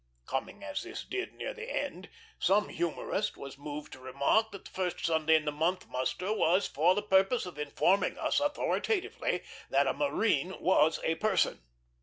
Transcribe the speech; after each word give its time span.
Coming 0.25 0.63
as 0.63 0.81
this 0.81 1.03
did 1.03 1.35
near 1.35 1.53
the 1.53 1.69
end, 1.71 2.09
some 2.39 2.69
humorist 2.69 3.37
was 3.37 3.59
moved 3.59 3.93
to 3.93 3.99
remark 3.99 4.51
that 4.51 4.65
the 4.65 4.71
first 4.71 5.05
Sunday 5.05 5.35
in 5.35 5.45
the 5.45 5.51
month 5.51 5.87
muster 5.87 6.33
was 6.33 6.65
for 6.67 6.95
the 6.95 7.03
purpose 7.03 7.45
of 7.45 7.59
informing 7.59 8.17
us 8.17 8.39
authoritatively 8.39 9.43
that 9.69 9.85
a 9.85 9.93
marine 9.93 10.59
was 10.59 10.99
a 11.03 11.13
person. 11.13 11.61